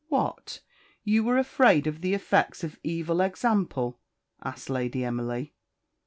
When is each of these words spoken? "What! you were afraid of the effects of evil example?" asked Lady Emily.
"What! 0.07 0.61
you 1.03 1.23
were 1.23 1.37
afraid 1.37 1.85
of 1.85 2.01
the 2.01 2.15
effects 2.15 2.63
of 2.63 2.79
evil 2.83 3.21
example?" 3.21 3.99
asked 4.43 4.67
Lady 4.67 5.05
Emily. 5.05 5.53